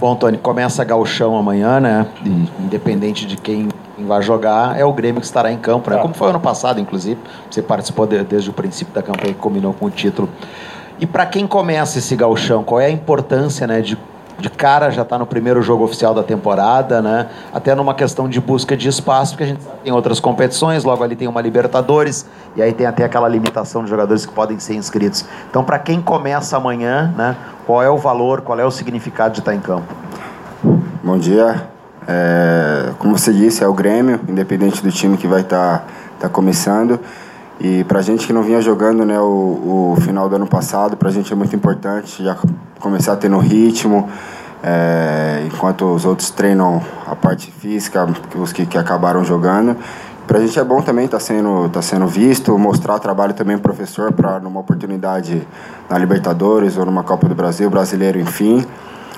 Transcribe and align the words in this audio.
Bom, 0.00 0.16
Tony, 0.16 0.38
começa 0.38 0.82
Galchão 0.82 1.36
amanhã, 1.36 1.78
né? 1.78 2.06
E, 2.24 2.30
independente 2.64 3.26
de 3.26 3.36
quem, 3.36 3.68
quem, 3.94 4.06
vai 4.06 4.22
jogar, 4.22 4.80
é 4.80 4.82
o 4.82 4.90
Grêmio 4.94 5.20
que 5.20 5.26
estará 5.26 5.52
em 5.52 5.58
campo, 5.58 5.90
né? 5.90 5.98
Como 5.98 6.14
foi 6.14 6.30
ano 6.30 6.40
passado, 6.40 6.80
inclusive. 6.80 7.20
Você 7.50 7.60
participou 7.60 8.06
de, 8.06 8.24
desde 8.24 8.48
o 8.48 8.52
princípio 8.54 8.94
da 8.94 9.02
campanha 9.02 9.34
que 9.34 9.38
combinou 9.38 9.74
com 9.74 9.84
o 9.84 9.90
título. 9.90 10.26
E 10.98 11.04
para 11.04 11.26
quem 11.26 11.46
começa 11.46 11.98
esse 11.98 12.16
Galchão, 12.16 12.64
qual 12.64 12.80
é 12.80 12.86
a 12.86 12.90
importância, 12.90 13.66
né, 13.66 13.82
de 13.82 13.98
de 14.40 14.50
cara 14.50 14.90
já 14.90 15.02
está 15.02 15.18
no 15.18 15.26
primeiro 15.26 15.62
jogo 15.62 15.84
oficial 15.84 16.14
da 16.14 16.22
temporada, 16.22 17.00
né? 17.02 17.28
Até 17.52 17.74
numa 17.74 17.94
questão 17.94 18.28
de 18.28 18.40
busca 18.40 18.76
de 18.76 18.88
espaço, 18.88 19.32
porque 19.32 19.44
a 19.44 19.46
gente 19.46 19.60
tem 19.84 19.92
outras 19.92 20.18
competições, 20.18 20.84
logo 20.84 21.04
ali 21.04 21.14
tem 21.14 21.28
uma 21.28 21.40
Libertadores, 21.40 22.26
e 22.56 22.62
aí 22.62 22.72
tem 22.72 22.86
até 22.86 23.04
aquela 23.04 23.28
limitação 23.28 23.84
de 23.84 23.90
jogadores 23.90 24.26
que 24.26 24.32
podem 24.32 24.58
ser 24.58 24.74
inscritos. 24.74 25.24
Então, 25.48 25.62
para 25.64 25.78
quem 25.78 26.00
começa 26.00 26.56
amanhã, 26.56 27.12
né? 27.16 27.36
Qual 27.66 27.82
é 27.82 27.90
o 27.90 27.98
valor, 27.98 28.40
qual 28.40 28.58
é 28.58 28.64
o 28.64 28.70
significado 28.70 29.34
de 29.34 29.40
estar 29.40 29.54
em 29.54 29.60
campo? 29.60 29.94
Bom 31.02 31.18
dia. 31.18 31.68
É, 32.08 32.90
como 32.98 33.16
você 33.16 33.32
disse, 33.32 33.62
é 33.62 33.68
o 33.68 33.72
Grêmio, 33.72 34.20
independente 34.28 34.82
do 34.82 34.90
time 34.90 35.16
que 35.16 35.26
vai 35.26 35.42
estar 35.42 35.78
tá, 35.78 35.84
tá 36.20 36.28
começando. 36.28 36.98
E 37.60 37.84
para 37.84 37.98
a 37.98 38.02
gente 38.02 38.26
que 38.26 38.32
não 38.32 38.42
vinha 38.42 38.60
jogando 38.60 39.04
né, 39.04 39.20
o, 39.20 39.94
o 39.94 40.00
final 40.00 40.28
do 40.28 40.36
ano 40.36 40.46
passado, 40.46 40.96
para 40.96 41.10
a 41.10 41.12
gente 41.12 41.30
é 41.30 41.36
muito 41.36 41.54
importante 41.54 42.24
já 42.24 42.36
começar 42.78 43.12
a 43.12 43.16
ter 43.16 43.28
no 43.28 43.38
ritmo, 43.38 44.08
é, 44.62 45.42
enquanto 45.46 45.84
os 45.94 46.04
outros 46.04 46.30
treinam 46.30 46.82
a 47.06 47.14
parte 47.14 47.50
física, 47.50 48.06
os 48.34 48.52
que, 48.52 48.66
que 48.66 48.78
acabaram 48.78 49.24
jogando. 49.24 49.76
Para 50.26 50.38
a 50.38 50.40
gente 50.40 50.58
é 50.58 50.64
bom 50.64 50.80
também 50.80 51.06
estar 51.06 51.18
tá 51.18 51.24
sendo, 51.24 51.68
tá 51.70 51.82
sendo 51.82 52.06
visto, 52.06 52.56
mostrar 52.56 52.98
trabalho 53.00 53.34
também 53.34 53.58
pro 53.58 53.72
professor 53.74 54.12
para 54.12 54.38
numa 54.38 54.60
oportunidade 54.60 55.46
na 55.88 55.98
Libertadores 55.98 56.76
ou 56.76 56.86
numa 56.86 57.02
Copa 57.02 57.28
do 57.28 57.34
Brasil, 57.34 57.68
brasileiro, 57.68 58.18
enfim. 58.18 58.64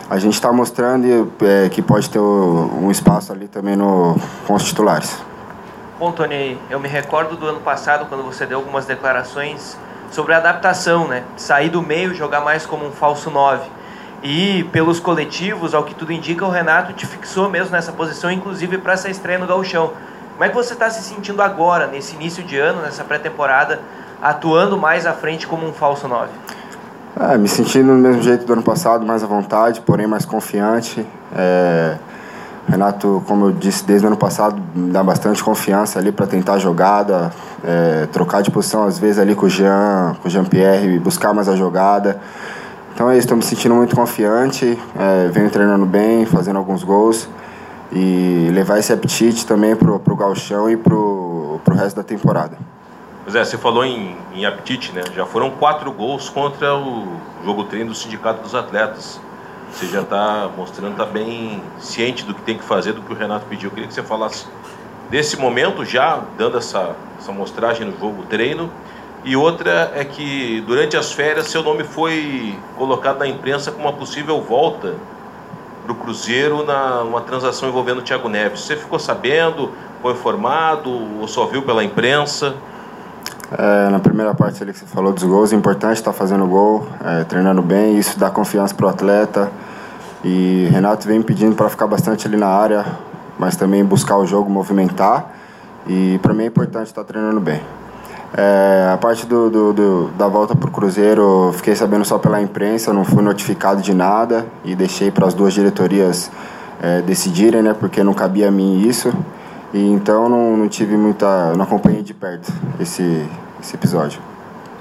A 0.09 0.19
gente 0.19 0.35
está 0.35 0.53
mostrando 0.53 1.33
é, 1.43 1.69
que 1.69 1.83
pode 1.83 2.09
ter 2.09 2.19
um 2.19 2.91
espaço 2.91 3.33
ali 3.33 3.47
também 3.47 3.77
no, 3.77 4.17
com 4.47 4.55
os 4.55 4.65
titulares. 4.65 5.19
Bom, 5.99 6.13
Tony, 6.13 6.59
eu 6.69 6.81
me 6.81 6.89
recordo 6.89 7.37
do 7.37 7.47
ano 7.47 7.61
passado, 7.61 8.07
quando 8.07 8.25
você 8.25 8.45
deu 8.45 8.59
algumas 8.59 8.87
declarações 8.87 9.77
sobre 10.11 10.35
a 10.35 10.39
adaptação, 10.39 11.07
né? 11.07 11.25
Sair 11.37 11.69
do 11.69 11.83
meio, 11.83 12.15
jogar 12.15 12.41
mais 12.41 12.67
como 12.67 12.87
um 12.87 12.91
falso 12.91 13.31
9. 13.31 13.82
E 14.23 14.65
pelos 14.73 15.01
coletivos, 15.01 15.75
ao 15.75 15.83
que 15.83 15.95
tudo 15.95 16.13
indica, 16.13 16.47
o 16.47 16.51
Renato 16.51 16.93
te 16.93 17.07
fixou 17.07 17.49
mesmo 17.49 17.73
nessa 17.73 17.93
posição, 17.93 18.31
inclusive 18.31 18.79
para 18.79 18.93
essa 18.93 19.11
estreia 19.11 19.39
no 19.39 19.47
Gauchão. 19.47 19.93
Como 20.33 20.45
é 20.45 20.49
que 20.49 20.55
você 20.55 20.75
está 20.75 20.89
se 20.91 21.03
sentindo 21.03 21.43
agora, 21.43 21.87
nesse 21.87 22.15
início 22.15 22.43
de 22.43 22.57
ano, 22.57 22.83
nessa 22.83 23.03
pré-temporada, 23.03 23.81
atuando 24.21 24.79
mais 24.79 25.07
à 25.07 25.13
frente 25.13 25.47
como 25.47 25.67
um 25.67 25.73
falso 25.73 26.07
9? 26.07 26.29
É, 27.19 27.37
me 27.37 27.49
sentindo 27.49 27.89
do 27.89 27.99
mesmo 27.99 28.23
jeito 28.23 28.47
do 28.47 28.53
ano 28.53 28.63
passado, 28.63 29.05
mais 29.05 29.25
à 29.25 29.27
vontade, 29.27 29.81
porém 29.81 30.07
mais 30.07 30.25
confiante. 30.25 31.07
É 31.35 31.97
Renato, 32.69 33.23
como 33.27 33.47
eu 33.47 33.53
disse 33.53 33.85
desde 33.85 34.07
o 34.07 34.09
ano 34.09 34.17
passado, 34.17 34.61
dá 34.75 35.03
bastante 35.03 35.43
confiança 35.43 35.99
ali 35.99 36.13
para 36.13 36.27
tentar 36.27 36.55
a 36.55 36.59
jogada, 36.59 37.33
é, 37.65 38.07
trocar 38.13 38.41
de 38.43 38.51
posição 38.51 38.85
às 38.85 38.99
vezes 38.99 39.19
ali 39.19 39.35
com 39.35 39.47
o 39.47 39.49
Jean, 39.49 40.15
com 40.23 40.29
o 40.29 40.31
Jean-Pierre, 40.31 40.99
buscar 41.01 41.35
mais 41.35 41.49
a 41.49 41.57
jogada. 41.57 42.21
Então 42.95 43.11
é 43.11 43.15
isso, 43.15 43.25
estou 43.25 43.37
me 43.37 43.43
sentindo 43.43 43.75
muito 43.75 43.97
confiante, 43.97 44.79
é, 44.99 45.29
venho 45.29 45.51
treinando 45.51 45.87
bem, 45.87 46.27
fazendo 46.27 46.59
alguns 46.59 46.85
gols 46.85 47.29
e 47.91 48.51
levar 48.53 48.79
esse 48.79 48.93
apetite 48.93 49.47
também 49.47 49.75
pro, 49.75 49.99
pro 49.99 50.15
galchão 50.15 50.71
e 50.71 50.77
pro, 50.77 51.59
pro 51.65 51.75
resto 51.75 51.97
da 51.97 52.03
temporada. 52.03 52.59
Pois 53.25 53.37
é, 53.37 53.45
você 53.45 53.57
falou 53.57 53.85
em, 53.85 54.17
em 54.35 54.45
apetite, 54.45 54.93
né? 54.93 55.03
Já 55.15 55.25
foram 55.25 55.51
quatro 55.51 55.93
gols 55.93 56.29
contra 56.29 56.77
o 56.77 57.07
jogo 57.45 57.65
treino 57.65 57.91
do 57.91 57.95
Sindicato 57.95 58.43
dos 58.43 58.55
Atletas. 58.55 59.21
Você 59.73 59.87
já 59.87 60.03
está 60.03 60.51
mostrando, 60.57 60.93
está 60.93 61.07
bem 61.07 61.63
ciente 61.79 62.25
do 62.25 62.35
que 62.35 62.43
tem 62.43 62.59
que 62.59 62.65
fazer, 62.65 62.93
do 62.93 63.01
que 63.01 63.13
o 63.13 63.17
Renato 63.17 63.47
pediu. 63.47 63.69
Eu 63.69 63.71
queria 63.71 63.89
que 63.89 63.95
você 63.95 64.03
falasse 64.03 64.47
desse 65.09 65.39
momento, 65.39 65.85
já 65.85 66.23
dando 66.37 66.59
essa, 66.59 66.95
essa 67.19 67.33
mostragem 67.33 67.87
no 67.87 67.99
jogo 67.99 68.25
treino. 68.25 68.71
E 69.25 69.37
outra 69.37 69.93
é 69.95 70.05
que 70.05 70.63
durante 70.67 70.97
as 70.97 71.13
férias 71.13 71.47
seu 71.47 71.63
nome 71.63 71.85
foi 71.85 72.59
colocado 72.77 73.19
na 73.19 73.27
imprensa 73.27 73.71
como 73.71 73.85
uma 73.85 73.93
possível 73.93 74.41
volta 74.41 74.95
para 75.85 75.93
o 75.93 75.95
Cruzeiro 75.95 76.65
na 76.65 77.03
uma 77.03 77.21
transação 77.21 77.69
envolvendo 77.69 77.99
o 77.99 78.03
Thiago 78.03 78.29
Neves. 78.29 78.63
Você 78.63 78.77
ficou 78.77 78.99
sabendo, 78.99 79.71
foi 80.01 80.13
informado 80.13 80.91
ou 81.21 81.29
só 81.29 81.47
viu 81.47 81.63
pela 81.63 81.85
imprensa? 81.85 82.55
É, 83.57 83.91
na 83.91 84.01
primeira 84.01 84.35
parte 84.35 84.63
ali 84.63 84.73
que 84.73 84.79
você 84.79 84.87
falou 84.87 85.13
dos 85.13 85.23
gols, 85.23 85.53
é 85.53 85.57
importante 85.57 85.99
estar 85.99 86.13
tá 86.13 86.17
fazendo 86.17 86.47
gol, 86.47 86.87
é, 87.05 87.23
treinando 87.25 87.63
bem, 87.63 87.99
isso 87.99 88.19
dá 88.19 88.31
confiança 88.31 88.75
para 88.75 88.87
o 88.87 88.89
atleta. 88.89 89.51
E 90.25 90.69
Renato 90.73 91.07
vem 91.07 91.21
pedindo 91.21 91.55
para 91.55 91.69
ficar 91.69 91.87
bastante 91.87 92.27
ali 92.27 92.37
na 92.37 92.49
área, 92.49 92.85
mas 93.39 93.55
também 93.55 93.85
buscar 93.85 94.17
o 94.17 94.27
jogo, 94.27 94.51
movimentar. 94.51 95.33
E 95.87 96.19
para 96.23 96.33
mim 96.33 96.45
é 96.45 96.47
importante 96.47 96.87
estar 96.87 97.03
tá 97.03 97.09
treinando 97.09 97.41
bem. 97.41 97.61
É, 98.35 98.91
a 98.93 98.97
parte 98.97 99.27
do, 99.27 99.51
do, 99.51 99.73
do 99.73 100.09
da 100.17 100.27
volta 100.27 100.55
para 100.55 100.67
o 100.67 100.73
Cruzeiro, 100.73 101.53
fiquei 101.55 101.77
sabendo 101.77 102.05
só 102.05 102.19
pela 102.19 102.41
imprensa, 102.41 102.93
não 102.93 103.05
fui 103.05 103.23
notificado 103.23 103.83
de 103.83 103.93
nada 103.93 104.47
e 104.65 104.75
deixei 104.75 105.11
para 105.11 105.27
as 105.27 105.35
duas 105.35 105.53
diretorias 105.53 106.31
é, 106.81 107.03
decidirem, 107.03 107.63
né, 107.63 107.75
porque 107.79 108.03
não 108.03 108.15
cabia 108.15 108.49
a 108.49 108.51
mim 108.51 108.81
isso. 108.87 109.13
E 109.73 109.87
então 109.91 110.29
não, 110.29 110.57
não 110.57 110.69
tive 110.69 110.97
muita. 110.97 111.55
não 111.55 111.65
acompanhei 111.65 112.03
de 112.03 112.13
perto 112.13 112.53
esse, 112.81 113.27
esse 113.61 113.75
episódio. 113.75 114.21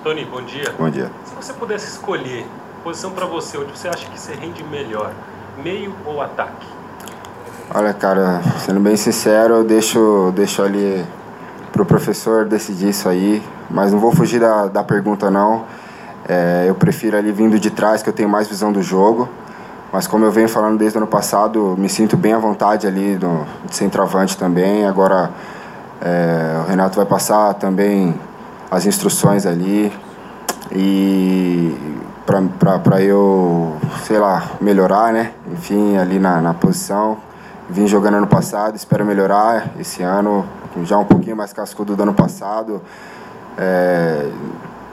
Tony, 0.04 0.26
bom 0.26 0.42
dia. 0.42 0.74
Bom 0.78 0.90
dia. 0.90 1.12
Se 1.26 1.36
você 1.36 1.54
pudesse 1.54 1.88
escolher 1.88 2.46
posição 2.84 3.12
para 3.12 3.26
você, 3.26 3.58
onde 3.58 3.72
você 3.72 3.88
acha 3.88 4.10
que 4.10 4.20
você 4.20 4.34
rende 4.34 4.64
melhor, 4.64 5.12
meio 5.64 5.94
ou 6.06 6.22
ataque? 6.22 6.68
Olha, 7.74 7.94
cara, 7.94 8.42
sendo 8.60 8.80
bem 8.80 8.98
sincero, 8.98 9.56
eu 9.56 9.64
deixo, 9.64 10.34
deixo 10.36 10.62
ali 10.62 11.06
pro 11.86 11.98
professor 11.98 12.46
decidir 12.46 12.90
isso 12.90 13.10
aí, 13.10 13.42
mas 13.70 13.92
não 13.92 14.00
vou 14.00 14.12
fugir 14.12 14.40
da, 14.40 14.68
da 14.68 14.84
pergunta 14.84 15.32
não. 15.32 15.66
É, 16.28 16.66
eu 16.68 16.76
prefiro 16.76 17.18
ali 17.18 17.32
vindo 17.32 17.60
de 17.60 17.72
trás, 17.72 18.04
que 18.04 18.10
eu 18.10 18.14
tenho 18.14 18.30
mais 18.30 18.48
visão 18.48 18.72
do 18.72 18.82
jogo. 18.82 19.28
Mas 19.92 20.08
como 20.08 20.24
eu 20.24 20.32
venho 20.32 20.48
falando 20.48 20.78
desde 20.78 20.98
o 20.98 21.02
ano 21.02 21.08
passado, 21.08 21.76
me 21.78 21.90
sinto 21.90 22.16
bem 22.16 22.34
à 22.34 22.38
vontade 22.38 22.88
ali 22.88 23.18
no, 23.18 23.46
de 23.66 23.76
centroavante 23.76 24.38
também. 24.38 24.86
Agora 24.86 25.32
é, 26.00 26.62
o 26.64 26.70
Renato 26.70 26.96
vai 26.96 27.06
passar 27.06 27.56
também 27.56 28.14
as 28.70 28.86
instruções 28.86 29.46
ali 29.46 29.92
e 30.72 31.76
para 32.26 33.02
eu, 33.02 33.76
sei 34.06 34.18
lá, 34.18 34.52
melhorar, 34.62 35.12
né? 35.12 35.32
Enfim, 35.52 35.98
ali 35.98 36.20
na, 36.20 36.40
na 36.40 36.54
posição. 36.54 37.18
Vim 37.70 37.88
jogando 37.88 38.16
ano 38.16 38.28
passado, 38.28 38.76
espero 38.76 39.06
melhorar 39.06 39.72
esse 39.80 40.04
ano, 40.04 40.46
já 40.84 40.98
um 40.98 41.06
pouquinho 41.06 41.36
mais 41.36 41.54
cascudo 41.54 41.96
do 41.96 42.04
ano 42.04 42.14
passado. 42.14 42.82
É, 43.58 44.30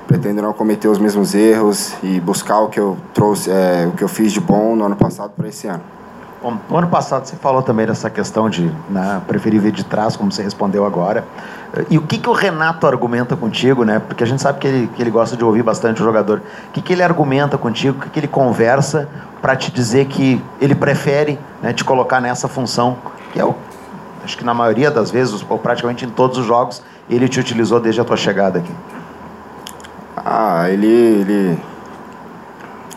pretendo 0.07 0.41
não 0.41 0.53
cometer 0.53 0.89
os 0.89 0.99
mesmos 0.99 1.35
erros 1.35 1.95
e 2.03 2.19
buscar 2.19 2.61
o 2.61 2.69
que 2.69 2.81
eu 2.81 2.97
trouxe, 3.13 3.51
é, 3.51 3.87
o 3.87 3.93
que 3.93 4.03
eu 4.03 4.09
fiz 4.09 4.33
de 4.33 4.41
bom 4.41 4.75
no 4.75 4.87
ano 4.87 4.97
passado 4.97 5.33
para 5.37 5.47
esse 5.49 5.67
ano. 5.67 5.83
Bom, 6.43 6.57
no 6.71 6.77
ano 6.77 6.87
passado 6.87 7.27
você 7.27 7.35
falou 7.37 7.63
também 7.63 7.85
dessa 7.85 8.09
questão 8.09 8.49
de 8.49 8.73
né, 8.89 9.21
preferir 9.27 9.61
vir 9.61 9.73
de 9.73 9.85
trás, 9.85 10.17
como 10.17 10.31
você 10.31 10.43
respondeu 10.43 10.87
agora. 10.87 11.25
E 11.91 11.99
o 11.99 12.03
que, 12.03 12.17
que 12.17 12.29
o 12.29 12.33
Renato 12.33 12.87
argumenta 12.87 13.37
contigo, 13.37 13.85
né? 13.85 13.99
Porque 13.99 14.23
a 14.25 14.27
gente 14.27 14.41
sabe 14.41 14.59
que 14.59 14.67
ele, 14.67 14.87
que 14.95 15.03
ele 15.03 15.11
gosta 15.11 15.37
de 15.37 15.45
ouvir 15.45 15.63
bastante 15.63 16.01
o 16.01 16.05
jogador. 16.05 16.41
O 16.69 16.73
que, 16.73 16.81
que 16.81 16.93
ele 16.93 17.03
argumenta 17.03 17.59
contigo, 17.59 17.99
o 17.99 18.01
que, 18.01 18.09
que 18.09 18.21
ele 18.21 18.29
conversa 18.29 19.09
para 19.43 19.57
te 19.57 19.71
dizer 19.71 20.07
que 20.07 20.43
ele 20.61 20.75
prefere 20.75 21.39
né, 21.61 21.73
te 21.73 21.85
colocar 21.85 22.21
nessa 22.21 22.49
função, 22.49 22.97
que 23.33 23.41
é 23.41 23.45
o. 23.45 23.55
Acho 24.29 24.37
que 24.37 24.45
na 24.45 24.53
maioria 24.53 24.91
das 24.91 25.11
vezes, 25.11 25.43
ou 25.49 25.59
praticamente 25.59 26.05
em 26.05 26.11
todos 26.11 26.37
os 26.37 26.45
jogos, 26.45 26.83
ele 27.09 27.31
te 27.31 27.41
utilizou 27.41 27.81
desde 27.81 27.99
a 27.99 28.05
tua 28.05 28.15
chegada 28.15 28.59
aqui. 28.59 28.71
Ah, 30.19 30.69
ele, 30.69 30.87
ele, 30.87 31.59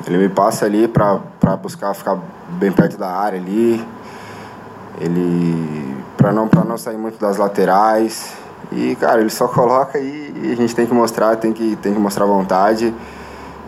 ele 0.06 0.18
me 0.18 0.28
passa 0.28 0.66
ali 0.66 0.90
para 0.90 1.22
buscar 1.56 1.94
ficar 1.94 2.20
bem 2.60 2.70
perto 2.70 2.98
da 2.98 3.10
área 3.10 3.40
ali. 3.40 3.82
Ele 5.00 5.96
para 6.18 6.34
não 6.34 6.50
para 6.50 6.66
não 6.66 6.78
sair 6.78 6.98
muito 6.98 7.18
das 7.18 7.38
laterais. 7.38 8.34
E 8.70 8.98
cara, 8.98 9.22
ele 9.22 9.30
só 9.30 9.48
coloca 9.48 9.98
e, 10.00 10.34
e, 10.36 10.52
a 10.52 10.56
gente 10.58 10.76
tem 10.76 10.86
que 10.86 10.94
mostrar, 10.94 11.38
tem 11.38 11.54
que 11.54 11.78
tem 11.78 11.94
que 11.94 12.00
mostrar 12.00 12.26
vontade. 12.26 12.94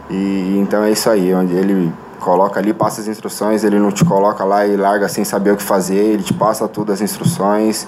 E 0.10 0.58
então 0.60 0.84
é 0.84 0.92
isso 0.92 1.10
aí, 1.10 1.34
onde 1.34 1.54
ele 1.56 1.94
coloca 2.24 2.60
ali, 2.60 2.74
passa 2.74 3.02
as 3.02 3.08
instruções, 3.08 3.64
ele 3.64 3.78
não 3.78 3.92
te 3.92 4.04
coloca 4.04 4.44
lá 4.44 4.66
e 4.66 4.76
larga 4.76 5.08
sem 5.08 5.24
saber 5.24 5.52
o 5.52 5.58
que 5.58 5.64
fazer, 5.64 5.96
ele 5.96 6.24
te 6.24 6.34
passa 6.34 6.68
todas 6.68 6.96
as 6.96 7.02
instruções 7.02 7.88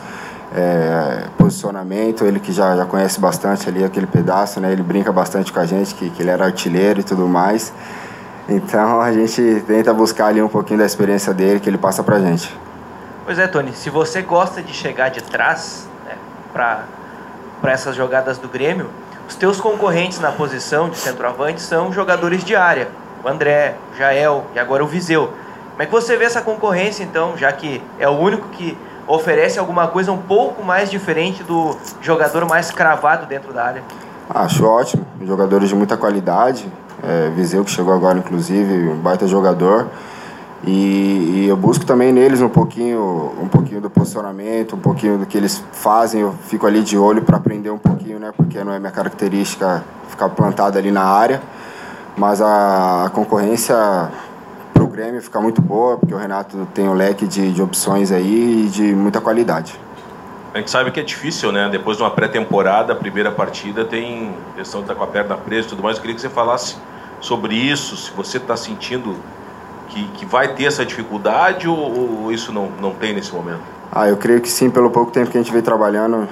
é, 0.54 1.28
posicionamento, 1.38 2.24
ele 2.24 2.40
que 2.40 2.52
já, 2.52 2.76
já 2.76 2.86
conhece 2.86 3.20
bastante 3.20 3.68
ali 3.68 3.84
aquele 3.84 4.08
pedaço, 4.08 4.60
né? 4.60 4.72
Ele 4.72 4.84
brinca 4.84 5.12
bastante 5.12 5.52
com 5.52 5.60
a 5.60 5.66
gente, 5.66 5.94
que, 5.96 6.10
que 6.10 6.22
ele 6.22 6.30
era 6.30 6.46
artilheiro 6.46 7.00
e 7.00 7.04
tudo 7.04 7.28
mais. 7.28 7.74
Então 8.48 9.02
a 9.02 9.12
gente 9.12 9.64
tenta 9.68 9.94
buscar 9.94 10.28
ali 10.28 10.42
um 10.42 10.48
pouquinho 10.48 10.80
da 10.80 10.86
experiência 10.86 11.34
dele 11.34 11.60
que 11.60 11.70
ele 11.70 11.78
passa 11.78 12.04
pra 12.04 12.20
gente. 12.20 12.56
Pois 13.26 13.40
é, 13.40 13.48
Tony, 13.48 13.74
se 13.74 13.90
você 13.90 14.22
gosta 14.22 14.62
de 14.62 14.72
chegar 14.72 15.10
de 15.10 15.22
trás 15.24 15.88
né, 16.06 16.16
para 16.54 16.86
essas 17.64 17.96
jogadas 17.96 18.38
do 18.38 18.48
Grêmio, 18.48 18.90
os 19.28 19.36
teus 19.36 19.60
concorrentes 19.60 20.20
na 20.20 20.32
posição 20.32 20.90
de 20.90 20.98
centroavante 20.98 21.60
são 21.60 21.92
jogadores 21.92 22.44
de 22.44 22.56
área. 22.56 22.88
O 23.26 23.28
André, 23.28 23.74
o 23.92 23.98
Jael 23.98 24.46
e 24.54 24.60
agora 24.60 24.84
o 24.84 24.88
Viseu. 24.88 25.32
Como 25.72 25.82
é 25.82 25.88
que 25.88 25.92
você 25.92 26.16
vê 26.16 26.26
essa 26.26 26.42
concorrência, 26.44 27.04
então, 27.04 27.36
já 27.36 27.52
que 27.52 27.82
é 27.98 28.08
o 28.08 28.12
único 28.12 28.50
que 28.50 28.78
oferece 29.08 29.58
alguma 29.58 29.88
coisa 29.88 30.12
um 30.12 30.18
pouco 30.20 30.64
mais 30.64 30.92
diferente 30.92 31.42
do 31.42 31.76
jogador 32.04 32.48
mais 32.48 32.70
cravado 32.70 33.26
dentro 33.26 33.52
da 33.52 33.66
área? 33.66 33.84
Acho 34.30 34.64
ótimo. 34.64 35.04
Jogadores 35.26 35.70
de 35.70 35.76
muita 35.76 35.98
qualidade. 35.98 36.72
É, 37.02 37.32
Viseu, 37.32 37.66
que 37.66 37.72
chegou 37.72 37.96
agora, 37.96 38.20
inclusive, 38.20 38.90
um 38.90 38.98
baita 38.98 39.28
jogador. 39.28 39.88
E, 40.64 40.72
e, 40.72 41.48
eu 41.50 41.58
busco 41.58 41.84
também 41.84 42.14
neles 42.14 42.42
um 42.42 42.50
pouquinho, 42.50 43.34
um 43.42 43.48
pouquinho 43.48 43.82
do 43.82 43.90
posicionamento, 43.90 44.76
um 44.76 44.80
pouquinho 44.80 45.18
do 45.18 45.26
que 45.26 45.36
eles 45.36 45.64
fazem. 45.72 46.22
Eu 46.22 46.36
fico 46.44 46.68
ali 46.68 46.84
de 46.84 46.96
olho 46.96 47.24
para 47.24 47.38
aprender 47.38 47.72
um 47.72 47.80
pouquinho, 47.80 48.20
né? 48.20 48.32
Porque 48.38 48.64
não 48.64 48.72
é 48.72 48.78
minha 48.78 48.92
característica 48.92 49.84
ficar 50.10 50.30
plantado 50.30 50.78
ali 50.78 50.92
na 50.92 51.04
área. 51.04 51.42
Mas 52.18 52.42
a, 52.42 53.10
concorrência 53.14 53.76
para 54.74 54.84
o 54.84 54.88
Grêmio 54.88 55.22
fica 55.22 55.40
muito 55.42 55.62
boa, 55.62 55.98
porque 55.98 56.14
o 56.14 56.18
Renato 56.18 56.68
tem 56.74 56.88
um 56.88 56.94
leque 56.94 57.28
de, 57.28 57.52
de 57.52 57.62
opções 57.62 58.12
aí 58.12 58.66
e 58.66 58.70
de 58.70 58.94
muita 58.94 59.20
qualidade. 59.20 59.80
A 60.54 60.60
gente 60.60 60.72
sabe 60.72 60.90
que 60.92 61.00
é 61.00 61.04
difícil, 61.04 61.52
né? 61.52 61.68
Depois 61.70 61.98
de 61.98 62.04
uma 62.04 62.12
pré-temporada, 62.12 62.94
a 62.94 62.96
primeira 62.96 63.30
partida 63.30 63.84
tem 63.84 64.34
questão 64.56 64.80
de 64.80 64.86
estar 64.86 64.96
com 64.96 65.04
a 65.04 65.08
perna 65.08 65.36
presa 65.36 65.68
e 65.68 65.70
tudo 65.70 65.84
mais. 65.84 65.98
Eu 65.98 66.02
queria 66.02 66.16
que 66.16 66.22
você 66.22 66.30
falasse 66.30 66.78
sobre 67.20 67.56
isso, 67.56 67.98
se 67.98 68.12
você 68.12 68.38
está 68.38 68.56
sentindo 68.56 69.16
que, 69.90 70.08
que 70.10 70.26
vai 70.26 70.54
ter 70.54 70.66
essa 70.66 70.86
dificuldade 70.86 71.68
ou, 71.68 72.24
ou, 72.24 72.32
isso 72.32 72.52
não, 72.52 72.70
não 72.82 72.92
tem 72.92 73.14
nesse 73.14 73.34
momento? 73.34 73.62
Ah, 73.92 74.08
eu 74.08 74.18
creio 74.18 74.42
que 74.42 74.50
sim, 74.50 74.70
pelo 74.70 74.90
pouco 74.90 75.12
tempo 75.12 75.32
que 75.32 75.38
a 75.38 75.42
gente 75.42 75.52
vem 75.52 75.62
trabalhando, 75.62 76.28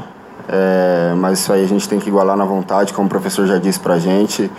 é, 0.47 1.13
mas 1.15 1.39
isso 1.39 1.53
aí 1.53 1.63
a 1.63 1.67
gente 1.67 1.87
tem 1.87 1.99
que 1.99 2.09
igualar 2.09 2.35
na 2.35 2.45
vontade, 2.45 2.93
como 2.93 3.07
o 3.07 3.09
professor 3.09 3.45
já 3.45 3.57
disse 3.57 3.79
pra 3.79 3.97
gente. 3.99 4.51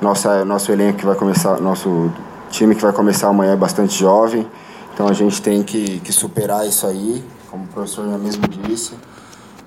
Nossa, 0.00 0.44
nosso 0.44 0.70
elenco 0.70 0.98
que 0.98 1.06
vai 1.06 1.14
começar, 1.14 1.60
nosso 1.60 2.10
time 2.50 2.74
que 2.74 2.82
vai 2.82 2.92
começar 2.92 3.28
amanhã 3.28 3.52
é 3.52 3.56
bastante 3.56 3.98
jovem, 3.98 4.46
então 4.92 5.08
a 5.08 5.12
gente 5.12 5.40
tem 5.40 5.62
que, 5.62 6.00
que 6.00 6.12
superar 6.12 6.66
isso 6.66 6.86
aí, 6.86 7.24
como 7.50 7.64
o 7.64 7.68
professor 7.68 8.08
já 8.08 8.18
mesmo 8.18 8.46
disse, 8.46 8.92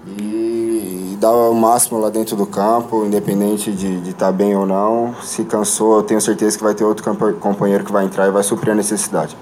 e, 0.06 1.14
e 1.14 1.18
dar 1.20 1.32
o 1.32 1.54
máximo 1.54 2.00
lá 2.00 2.10
dentro 2.10 2.36
do 2.36 2.46
campo, 2.46 3.06
independente 3.06 3.72
de 3.72 4.10
estar 4.10 4.28
tá 4.28 4.32
bem 4.32 4.56
ou 4.56 4.66
não. 4.66 5.16
Se 5.24 5.44
cansou, 5.44 5.98
eu 5.98 6.04
tenho 6.04 6.22
certeza 6.22 6.58
que 6.58 6.64
vai 6.64 6.76
ter 6.76 6.84
outro 6.84 7.04
companheiro 7.40 7.84
que 7.84 7.92
vai 7.92 8.06
entrar 8.06 8.28
e 8.28 8.32
vai 8.32 8.44
suprir 8.44 8.72
a 8.72 8.76
necessidade. 8.76 9.36